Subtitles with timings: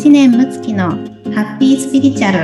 [0.00, 0.88] 知念睦月の
[1.34, 2.38] ハッピースピリチュアル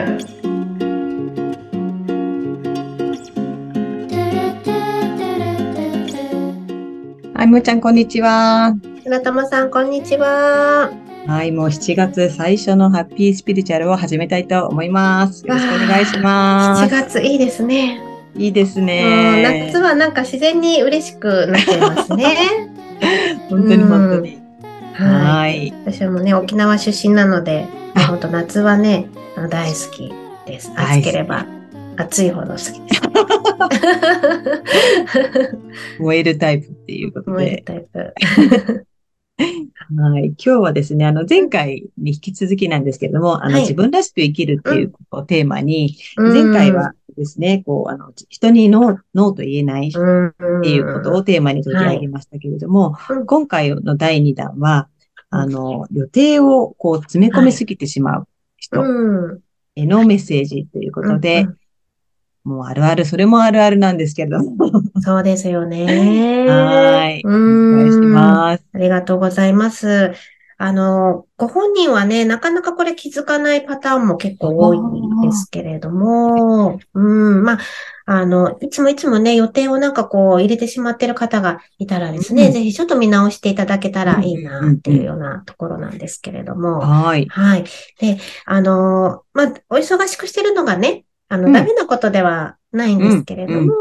[7.33, 8.77] はい、むーちゃん、こんにちは。
[9.03, 10.91] 白玉さん、こんにちは。
[11.27, 15.47] はい、もう7月最初のハッピースピリチュアルを始めたいと思います。
[15.47, 17.15] よろしくお願いしま7す。
[17.15, 17.99] 月いいですね。
[18.37, 19.71] いいですうんね。
[19.71, 22.37] 夏はなんか自然に嬉しくなっちゃいますね。
[23.49, 24.46] 本当に本当に。
[24.97, 25.69] ははい。
[25.69, 25.73] い。
[25.85, 27.67] 私もね、沖縄出身なので、
[28.09, 30.13] 本当夏はね、あの大好き
[30.47, 30.73] です。
[30.75, 31.47] 暑ければ
[31.97, 33.03] 暑いほど好きです。
[36.01, 37.63] 燃えるタイプっていうこと燃えるで。
[37.63, 38.15] タイプ。
[39.39, 40.27] はい。
[40.29, 54.89] 今日はですね、あの、前回に引き続きなんですけれども、あの、はい自分らしく生きるっていうことをテーマに、前回はですね、こう、あの、人にノー、ノーと言えないっていうことをテーマに取り上げましたけれども、はいうん今回の第2弾は、
[55.31, 58.85] あの、予定をこう詰め込みすぎてしまう人う
[59.35, 59.41] ん。
[59.75, 61.57] へのメッセージということで、うん
[62.47, 64.71] もうあるある、それもあるあるなんですけれども。
[65.01, 66.47] そうですよね。
[66.49, 67.21] はい。
[67.25, 68.65] おうん願いします。
[68.73, 70.13] ありがとうございます。
[70.59, 77.59] あの、ご本人はね、なかなかこれ気づかないパターンも結構多いんですけれども、うん、まあ、
[78.07, 82.53] あの、いつもいつもね、予定をなんかこう入れてしまってる方がいたらですね、うん。
[82.53, 87.27] ぜひちょっと見直していただけたらいいなっていうようなところなんですけれども、はい。
[87.27, 87.65] はい。
[88.01, 91.53] で、あの、まあ、お忙しくしてるのがね、あの、うん。
[91.53, 93.73] ダメなことではないんですけれども、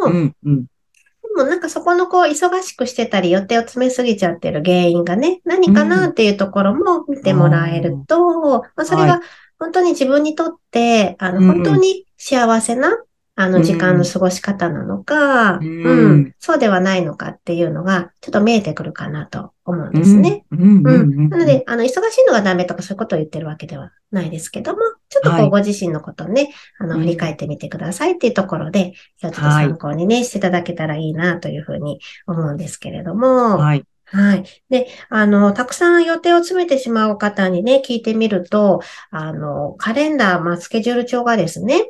[1.36, 9.22] もなんかそこのこう忙しくしてたり予定を詰めすぎちゃってる原因がね、何かなっていうところも見てもらえると、まあ、それはが
[9.60, 11.48] 本当に自分にとって、あの、うん。
[11.48, 12.98] 本当に幸せな、
[13.36, 13.64] あの、うん。
[13.64, 15.84] 時間の過ごし方なのか、うん。
[15.84, 20.46] うん、そうではないのかっていうのが、ちょっと見えてくるかなと思うんですね。
[20.52, 21.30] うん。
[21.30, 25.48] なので、あの、忙しいのがダメとかそういうことを言ってるわけではないですけども、ちょっとこはい。
[25.48, 27.02] う、ご自身のことをね、あの、うん。
[27.02, 33.84] 振り返ってみてくださいっていうところで、ちょっと参考にね、していただけたらいいなというふうに思うんですけれども、はい。
[34.08, 34.44] はい。
[34.70, 41.90] で、あの、たくさん予定を詰めてしまう方にね、聞いてみると、あの、カレンダー、まあ、スケジュール帳がですね、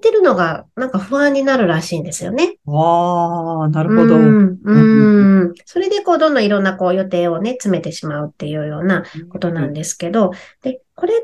[0.00, 2.56] てるのがなんか不安になるらしいんですよね。
[2.66, 4.16] ああ、なるほど。
[4.16, 5.54] うん、うん。
[5.64, 10.32] それで、こう、どんどんいろんな、こう、予定をね、詰めてしまうっていうようなことなんですけど、
[10.62, 11.16] で、これっ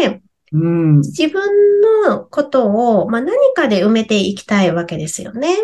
[0.00, 0.22] て、
[0.52, 0.96] うん。
[0.98, 1.42] 自分
[2.06, 2.66] のこと
[3.00, 5.56] を、まあ、何かで埋めていきたいわけですよね。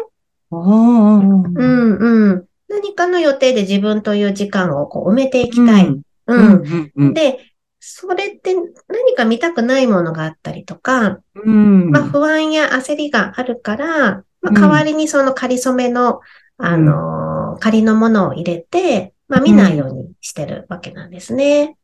[0.50, 2.44] うん、うん。
[2.68, 5.86] 何かの予定で自分という時間をこう埋めていきたい。
[5.86, 6.02] うんう。
[6.26, 7.14] うんん、うん。
[7.14, 7.38] で、
[7.86, 11.90] それって何か見たくないものがあったりとか、うん。
[11.90, 16.20] まあ不安や焦りがあるから、まうんあ代わりにその仮初めの、
[16.56, 21.76] あのー、仮のものを入れて、まあ見ないようにしてるわけなんですね。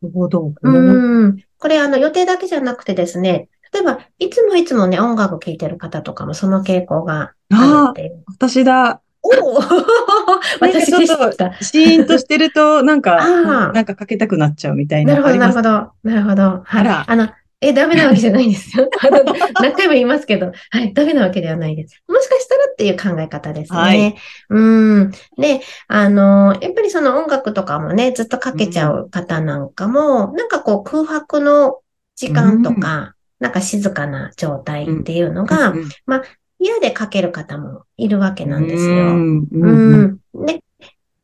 [0.00, 0.54] なるほど。
[0.62, 1.44] うん。
[1.58, 8.24] これあの予定だけじゃなくてですね、例えば、いつもいつもね、音楽聴いてる方とかもその傾向があるっていう。
[8.26, 9.02] 私だ。
[9.22, 9.60] おお
[10.60, 11.62] 私でした。
[11.62, 13.18] シーンとしてると、 なんか、
[13.72, 15.70] なんかかけたくなっちゃうみたいなるほど、なるほど。
[16.04, 16.42] なるほど。
[16.42, 16.80] はい。
[16.80, 17.28] あらあの、
[17.60, 18.88] え、ダメなわけじゃないんですよ。
[19.02, 19.24] あの
[19.60, 22.00] 何回も言いますけど、はい、ダメなわけではないです。
[22.06, 23.78] もしかしたらっていう考え方ですね。
[23.78, 24.14] はい
[24.50, 24.60] う
[25.00, 25.10] ん。
[25.36, 31.80] で、あの、やっぱりその音楽とかもね、ずっとかけちゃう方なんかも、なんかこう空白の
[32.14, 35.88] 時間とか、なんか静かな状態っていうのが、うん
[36.58, 39.04] 嫌でかける方もいるわけなんですうよ。
[39.14, 40.46] んううんん。
[40.46, 40.62] で、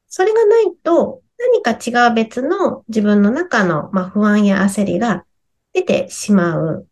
[0.07, 5.25] それがないと、何か違う別の自分の中の、まあ、不安や焦りが
[5.73, 6.87] 出てしまう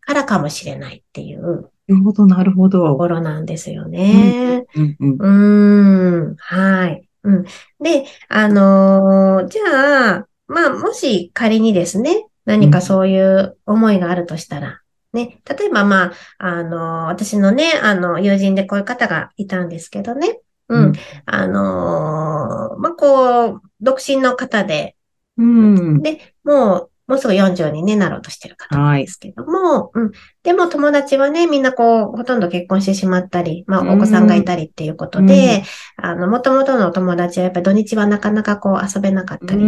[0.00, 2.96] からかもしれないっていうなるほど、なるほとど。
[2.96, 4.64] ころなんですよね。
[4.74, 7.08] うんうんうーん、はい。
[7.24, 7.44] うん。
[7.80, 14.80] で、あのーじゃあ、まあ、もし仮にですね、何かそういう思いがあるとしたら、
[15.14, 20.84] ね、例えばまあ、あのー私のね、あの、友人でこういう方がいたんですけどね、ううん。
[20.90, 20.92] ん、
[21.26, 24.96] あのーまあ、こう、独身の方で、
[25.36, 26.02] うん。
[26.02, 30.10] で、もう、もうすぐ40に、ね、なろうとしてる方なんですけども、うん。
[30.42, 35.62] でも友達はね、みんなこう、ほとんど結婚してしまったり、まあ、お子さんがいたりっていうことで、
[35.96, 39.60] あの、元々の友達はやっぱり土日はなかなかこう遊べなかったり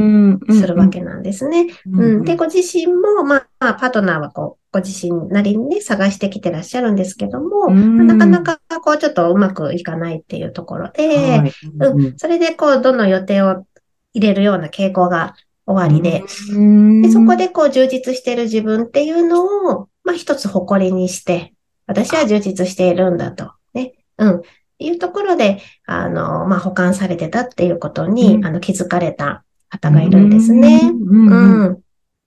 [0.50, 1.66] するわけなんですね。
[1.84, 2.24] うん。
[2.24, 11.08] で、ご自身も、まあ、まあパートナーはこう、ご自身なりにね、探してきてらっしゃるんですけども、なかなかこう、ちょっとうまくいかないっていうところで、
[11.38, 12.18] はいうん。
[12.18, 13.64] それでこう、どんどん予定を
[14.12, 15.34] 入れるような傾向が
[15.66, 16.22] 終わりで、
[16.52, 21.54] うんで、そこでこう充実している自分っていうのを、まあ一つ誇りにして、
[21.86, 23.52] 私は充実しているんだと。
[23.74, 23.94] ね。
[24.18, 24.42] うん。
[24.78, 30.80] いうところで、あの、まあ保管されてたっていうことに、うんあの気づかれた方がいるんですね。
[30.82, 31.78] うんううんん。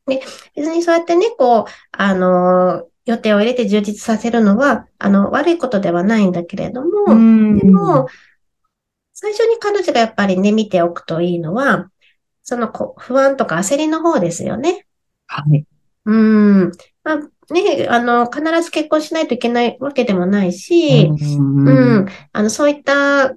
[0.09, 0.21] で、
[0.55, 7.13] 別にそうやってね、こう、あの、予定を入れて充実させるのは、あの、悪いことではないんだけれども、で
[7.65, 8.07] も、
[9.13, 11.89] 最初に彼女がやっぱりね、見ておくといいのは、
[12.43, 14.85] そのこ不安とか焦りの方ですよね。
[15.27, 15.65] はい。
[16.05, 16.71] うん。
[17.03, 17.17] まあ、
[17.53, 21.71] ね、あの、必ず結婚しないといけないわけでもないし、うん、う
[22.01, 23.35] ん、あの、そういった、ね、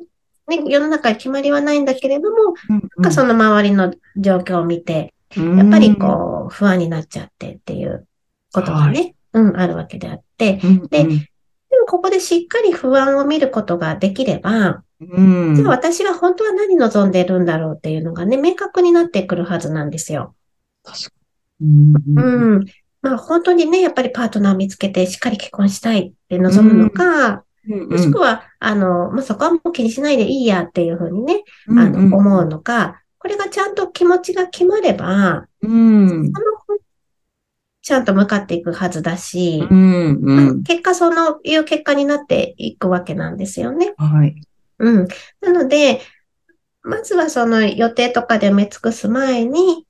[0.66, 8.06] 世の中に決まりはないんだけれども、うん、なんかその周りの状況を見て、やっぱりこう、不安になっちゃってっていう
[8.52, 20.34] ことがね、はい、うん、あるわけであって、で、でもここでしっかり不安を見ることができれば、うん、じゃあ私は本当は何望んでるんだろうっていうのがね、明確になってくるはずなんですよ。
[20.84, 21.11] 確か
[21.61, 21.67] に。
[22.17, 22.67] うん。
[23.00, 36.78] まあ本当にね、やっぱりパートナーを見つけてしっかり結婚したいって望むのか、うん、もしくは、あの、まあ、そこはもう気にしないでいいやっていうふうにね、あの、思うのか、これがちゃんと気持ちが決まれば、うん、その
[37.82, 43.94] ちゃんと向かっていくはずだし、うんうん、結果そのいう結果になっていくわけなんですよね。
[43.96, 44.34] はい。
[44.78, 45.08] うん。
[45.40, 46.00] なので、
[46.82, 49.86] まずはその予定とかで埋め尽くす前に、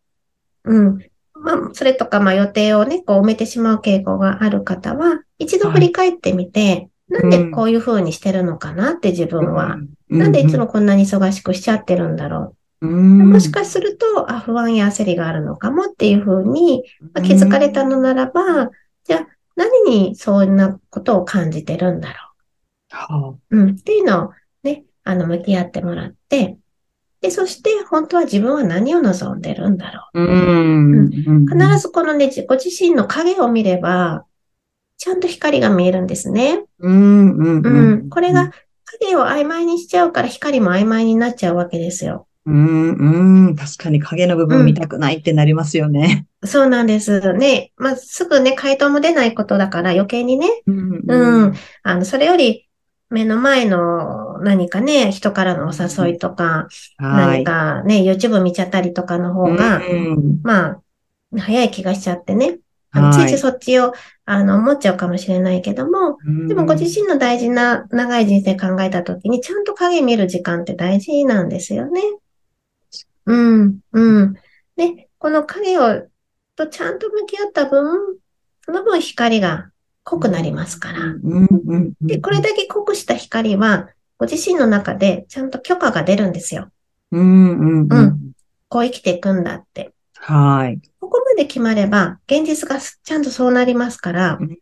[0.64, 0.98] うん。
[1.34, 9.78] まあ、それとか、まあ予定をね、こう埋めてしまう傾向がある方は、一度振り返ってみて、はい、なんでこういう風にしてるのかなって自分は、
[10.10, 12.56] うん、なんでいつもこんなに忙しくしちゃってるんだろう。
[12.82, 16.84] うん、もしかすると、あ、不安や焦りがあるのかもっていう風に、
[17.14, 18.70] まあ、気づかれたのならば、
[19.04, 19.26] じゃあ
[19.56, 22.14] 何にそんなことを感じてるんだろ
[22.90, 22.94] う？
[22.94, 23.70] はあ、うん。
[23.70, 24.30] っていうのを
[24.64, 26.58] ね、あの、向き合ってもらって、
[27.20, 30.20] で、そして本当は自分は何を望んでるんだろう？
[30.20, 30.24] う
[31.04, 31.10] ん、
[31.46, 34.24] 必ずこのね、ご自身の影を見れば、
[34.98, 36.64] ちゃんと光が見えるんですね。
[36.80, 38.10] うん、うん、うん。
[38.10, 38.50] これが
[39.00, 42.26] 影を曖昧にしちゃうから光も曖昧になっちゃうわけですよ。
[42.44, 46.26] うん、うん、確かに影の部分見たくないってなりますよね。
[46.42, 47.32] うん、そうなんです。
[47.34, 47.72] ね。
[47.76, 50.48] まあ、すぐね、回答も出ないことだから余計にね。
[50.66, 52.68] うん、うん、あの、それより
[53.10, 56.68] 目の前の何かね、人からのお誘いとか、
[56.98, 59.80] 何かね、YouTube 見ちゃったりとかの方が、
[60.42, 60.82] まあ、
[61.38, 62.58] 早い気がしちゃってね。
[62.94, 63.94] あのついついそっちを、
[64.26, 72.02] あの、思っちゃうかもしれないけども、でもご自身の大事な長い人生考えたときに、ちゃんと影見る時間って大事なんですよね。
[73.26, 74.34] うん、うん。
[74.76, 76.08] で、この影を、
[76.56, 78.18] とちゃんと向き合った分、
[78.64, 79.70] その分光が
[80.04, 80.98] 濃くなりますから。
[82.00, 83.88] で、これだけ濃くした光は、
[84.18, 86.70] ご自身の中でちゃんと許可が出るんですよ。
[87.10, 88.32] うんうんうん。
[88.68, 89.92] こう生きていくんだって。
[90.14, 90.80] はい。
[91.00, 94.58] ここまで決まれば、現実がちゃんとそうなりますから、うん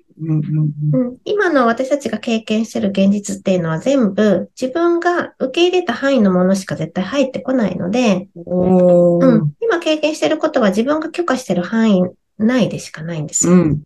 [1.24, 12.02] 今の私たちが経験してる現実っていうのは全部自分が受け入れた範囲のものしか絶対入ってこないので、うん、今経験してることは自分が許可してる範囲
[12.40, 13.76] 内でしかないんですよ。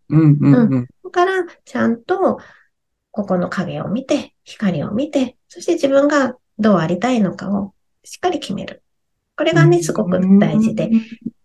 [1.03, 2.39] だから、ちゃんと、
[3.11, 7.73] ここの影を見て、光を見て、そして自分がどうありたいのかを
[8.03, 8.81] しっかり決める。
[9.37, 10.89] これがね、すごく大事で。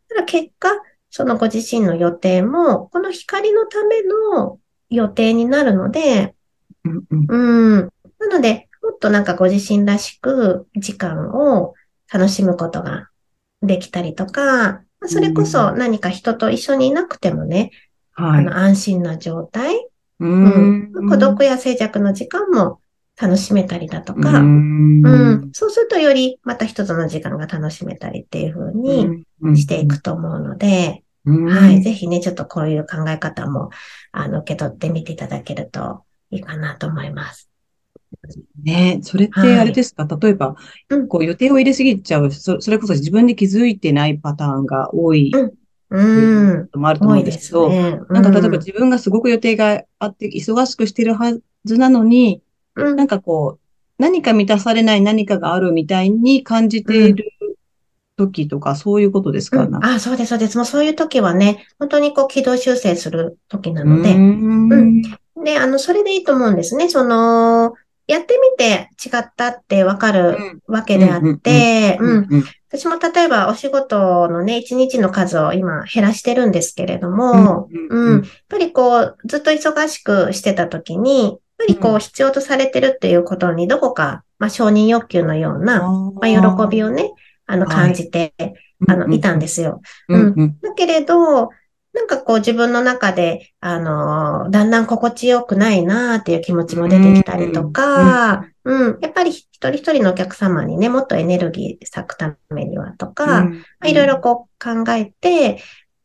[0.08, 0.70] ただ結果、
[1.10, 4.58] そのご自身の予定も、この光のための
[4.90, 6.34] 予定になるので、
[6.84, 7.90] うん。
[8.18, 11.74] なので、もっとなんかご自身らしく時間を
[12.12, 13.08] 楽しむことが
[13.62, 17.70] できたりとか、それこそ何か人と一緒にいなくてもね、
[18.12, 22.80] はい、あの安心な状態、うん、孤独や静寂の時間も
[23.20, 29.24] 楽しめたりだとか、うん、うん、そうするとよりまた一つの時間が楽しめたりっていう風に
[29.56, 31.82] していくと思うので、はい。
[31.82, 33.70] ぜひね、ちょっとこういう考え方も、
[34.12, 37.50] あの、受け取ってみていただけるといいかなと思います。
[38.62, 39.00] ね。
[39.02, 40.56] それってあれですか、はい、例えば、
[41.08, 45.32] こう予定を入れすぎちゃうそ、それこそ自分で気づいてないパターンが多い
[45.90, 46.68] うん。
[46.74, 52.42] もあると思うんですけど、ねうん、なんか例えば自分がすごく予定があって忙しくしてるはずなのに、
[52.76, 53.60] うん、なんかこう、
[53.98, 57.32] 何か満たされない何かがあるみたいに感じている
[58.26, 60.56] 時とか、そういうことですか、うん、あ、そうです、そうです。
[60.56, 65.02] もうそういう時はね、本当にこう軌道修正する時なので、うん,、
[65.44, 66.88] で、あの、それでいいと思うんですね。
[66.88, 67.74] その、
[68.06, 72.44] やってみて違ったってわかるわけであって、うん。
[72.68, 78.22] 私も例えばお仕事のね、一日の数を今減らしてるんですけれども、うん。
[78.22, 87.12] やっぱりこう、ずっと忙しくしてた時に、やっぱりこう、必要とされてるっていうことにどこか、まあ、承認欲求のような、まあ、喜びをね、
[87.50, 88.34] あの、感じて、
[88.88, 89.82] あの、いたんですよ。
[90.08, 90.58] うん。
[90.60, 91.50] だけれど、
[91.92, 103.48] なんかこう自分の中で、あの、だんだん心地よくないなっていう気持ちも出てきたりとか、うん、うん、やっぱり一人一人のお客様にね、もっとエネルギー割くためにはとか、
[103.84, 105.60] いろいろこう考えて、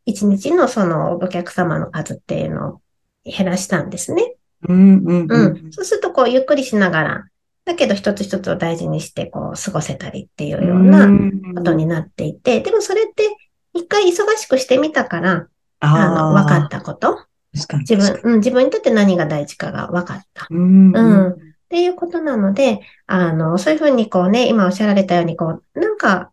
[0.07, 2.81] 1日のそのお客様の数っていうのを
[3.23, 4.35] 減らしたんですね。
[5.29, 5.71] うん。
[5.71, 7.25] そうすると、こう、ゆっくりしながら、
[7.65, 11.09] だけど一つ一つを大事にして、こう、過ごせたりっていうような
[11.55, 13.35] ことになっていて、でもそれって
[13.73, 15.47] 一回忙しくしてみたから、
[15.79, 17.25] あの、分かったこと。
[17.53, 20.47] 自分、うん、自分にとって何が大事かが分かった。
[20.49, 21.31] うん、うん。
[21.31, 21.35] っ
[21.69, 26.31] ていうことなので、あの、そういうふうにこうね、今おっしゃられたように、こう、なんか、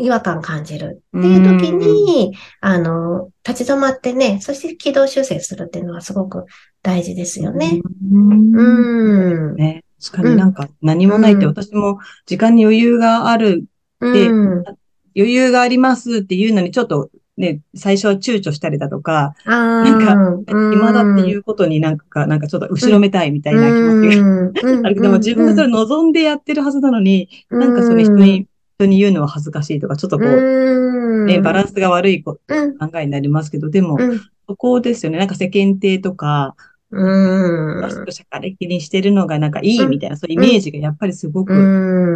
[0.00, 6.46] 違和感感じるっていう時に、あの、立ち止まってね、そして軌道修正するっていうのはすごく
[6.82, 7.80] 大事ですよね。
[8.12, 8.54] うん。
[8.54, 13.64] うんね、確かになんか何もないって、私も時間に余裕がある
[14.04, 14.28] って、
[15.16, 32.38] 余裕がありますっていうのにちょっとね、最初は躊躇したりだとか、なんか、今だっていうことになんか、なんかちょっと後ろめたいみたいな気持ちがあるけども、自分がそれ望んでやってるはずなのに、なんかそれ人に、人に言うのは恥ずかしいとか、ちょっとこう、ね、バランスが悪い考
[32.96, 33.98] えになりますけど、でも、
[34.48, 35.18] そこですよね。
[35.18, 36.56] なんか世間体とか、
[36.90, 37.90] うん。
[38.10, 39.50] 社会的にしてるのがなん。
[39.50, 41.52] かいいみたいな、そういうイメージがやっぱりすごく、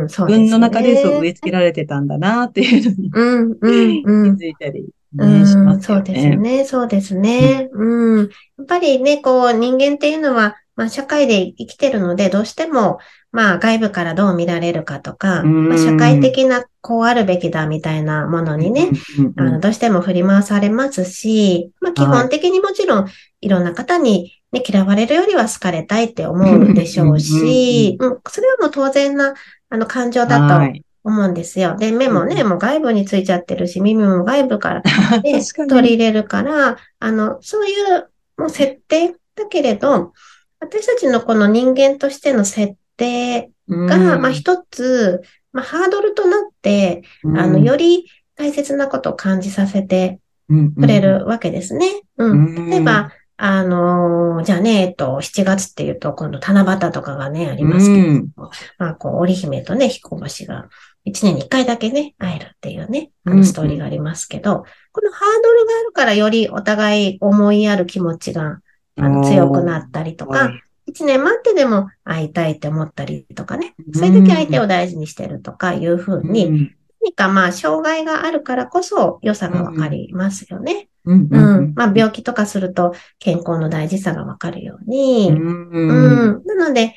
[0.09, 2.07] 自分の中でそう植え付けられてたん。
[2.07, 4.03] だなっていうのに、
[4.39, 6.65] 気づいたりね、しますそうですね。
[6.65, 7.69] そうですね。
[7.73, 8.19] うん。
[8.21, 8.25] や
[8.63, 12.99] っぱりね、こう、人間っていうのは、まあ、社会で生きてるので、どうしても、
[13.31, 18.91] まあ、外部からどう見られるかとか、まあ、社会的な、こうあるべきだみたいなものにね、
[19.37, 23.09] あの、どうしても振り回されますし、まあ、基本的にもちろん、
[23.41, 29.35] いろんな方に、ね、嫌われるよりは好かれたいって思うでしょうし、うん、それはもう当然な、
[29.71, 31.77] あの、感情だと思うんですよ。
[31.77, 34.83] で、目もね、もう外部についちゃってるし、耳も外部から、
[35.23, 40.13] ね、取り入れるから、あの、そういうもう設定だけれど、
[40.59, 45.23] 私たちのこの人間としての設定が、まあ一つ、
[45.53, 48.07] まあハードルとなって、あの、より
[48.37, 52.03] 大切なことを感じさせてくれるわけですね。
[52.17, 52.71] うん。
[52.71, 58.03] 例えば、あのー、じゃあね、えっと、7月っていうと、今度七夕とかがね、ありますけ
[58.37, 60.69] ど、まあ、こう、織姫とね、彦星が
[61.05, 68.61] 一年に一回だけね、会えるっていうね、あのストーリーがありますけど、うん、このハードルがあるからよりお互い思いやる気持ちが
[68.97, 70.53] あの強くなったりとか、
[70.93, 76.71] 一年待ってでも会いたいって思ったりとかね、それだけ相手を大事にしてるとかいうふうに、
[77.03, 80.89] 何かまあ障害があるからこそ良さがわかりますよね。
[81.05, 86.95] うん、うん、まあ病気とかすると健康の大事さがわかるように、うん、うん、なので、一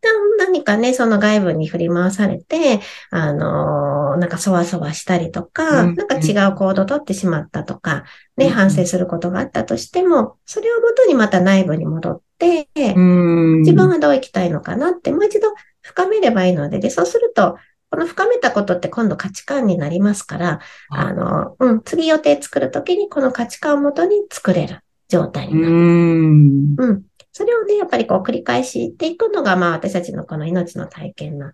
[0.00, 8.04] 旦何かね、その外部に振り回されて、あのー、なんかそわそわしたりとか、うん、なんか違う行動をとってしまったとか、
[8.36, 15.48] ね、うん、反省することがあったとしても、それをもとにまた内部に戻って、うん、自分はどう生きたいのかなって、もう一度
[15.82, 17.56] 深めればいいので、で、そうすると、
[17.90, 25.74] この深めたことって今度価値観になりますから、あの、うん、次予定作るときにこの価値観をもとに作れる状態になる。
[25.74, 27.02] うん、うん。
[27.38, 31.52] それをね、やっぱりこう繰り返していくのが、まあ私たちのこの命の体験の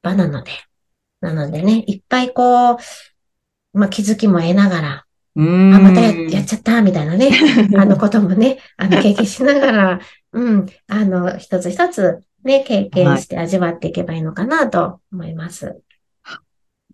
[0.00, 0.52] 場なので。
[1.20, 2.76] なのでね、いっぱいこう、
[3.72, 4.88] まあ気づきも得ながら、
[5.36, 7.32] あ、またややっちゃった、みたいなね、
[7.76, 10.00] あのこともね、あの経験しながら、
[10.32, 15.82] うん、あの、一つ一つね、経験して味わっていけばいいのかなと思います。
[16.22, 16.40] は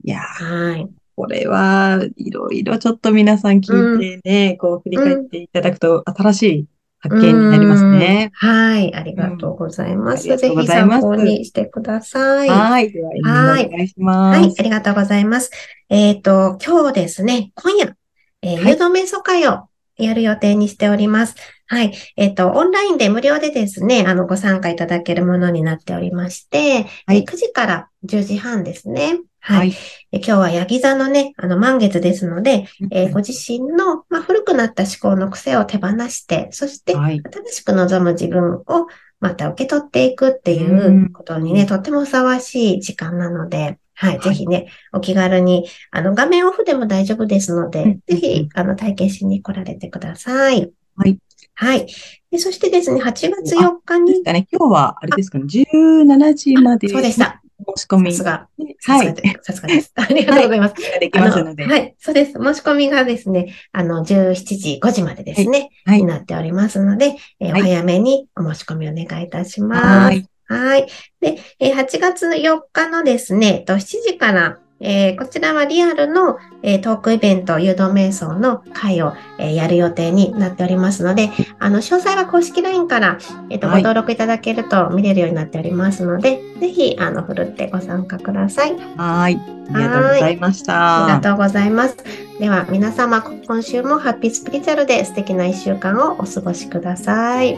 [0.02, 0.88] い、いやはい。
[1.16, 6.66] これはいろいろちょっと皆さん聞いてね、うん、こう振り返っていただくと新しい
[7.02, 8.30] 発見になりますね。
[8.34, 8.94] はい。
[8.94, 10.30] ありがとうございます。
[10.30, 12.48] うん、ぜひ参考にしてください。
[12.48, 12.92] はい。
[12.92, 13.66] では、はい。
[13.66, 14.40] お願いします。
[14.40, 14.54] はい。
[14.56, 15.50] ありがとうございます。
[15.88, 17.96] えっ、ー、と、今日ですね、今夜、
[18.42, 21.34] えー、誘導瞑想会をやる予定にしております。
[21.66, 21.92] はい。
[22.16, 29.18] えっ、ー、と、オンラインで無料でですね、あの、ご参加いただけるものになっておりまして、はい、9時から10時半ですね。
[29.44, 29.74] はい。
[30.12, 38.86] え今日はヤギ座のね、あの満月ですので、えー、ご自身の、まあ、古くなった思考の癖を手放して、そして新しく望む自分を
[39.18, 50.72] また受け取っていくっていうことにね、とってもふさわしい時間なので、はい、ぜひね、お気軽に、あの、画面オフでも大丈夫ですので、ぜひ、あの、体験しに来られてください。
[50.96, 51.18] はい。
[51.54, 51.86] はい。
[52.30, 54.12] でそしてですね、8月4日に。
[54.12, 56.88] ですかね、今日は、あれですかね、17時まで。
[56.88, 57.41] そうでした。
[57.76, 58.12] 申し込み。
[58.12, 58.48] さすが。
[58.86, 59.14] はい。
[59.42, 59.92] さすがです。
[59.96, 60.74] ありがとうございます。
[60.82, 61.94] はい、できますのではい。
[61.98, 62.32] そうです。
[62.32, 69.86] 申し込みがですね、あの、17時5時までですね、はい、になっておりますので、えー、お早めにお申し込みお願いいたします。
[69.86, 70.26] はい。
[70.46, 70.86] はい。
[71.20, 88.76] で、えー、8月4日のですね、と7時から、えー、こちらはリアルの、えー、トークイベント、誘導瞑想の会を、えー、やる予定になっておりますので、あの、詳細は公式 LINE から、えっ、と、ご登録いただけると見れるようになっておりますので、ぜひ、あの、ふるってご参加ください。
[88.96, 89.40] はい。
[89.72, 91.04] ありがとうございました。
[91.04, 91.96] ありがとうございます。
[92.40, 97.56] では、皆様、今週もハッピースピリチュアルで素敵な一週間をお過ごしください。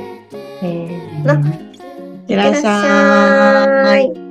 [0.63, 1.41] えー、の。
[1.41, 1.53] い
[2.25, 4.24] ってらっしゃい。